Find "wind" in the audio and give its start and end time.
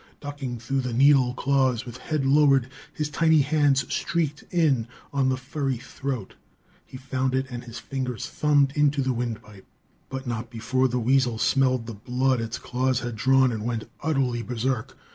9.13-9.43